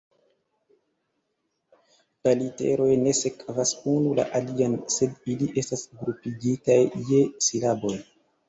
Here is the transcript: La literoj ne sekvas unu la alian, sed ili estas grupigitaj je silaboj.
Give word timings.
La 2.27 2.33
literoj 2.39 2.87
ne 3.03 3.13
sekvas 3.19 3.75
unu 3.93 4.15
la 4.21 4.27
alian, 4.41 4.75
sed 4.97 5.31
ili 5.35 5.51
estas 5.65 5.87
grupigitaj 6.01 6.83
je 7.13 7.25
silaboj. 7.51 7.97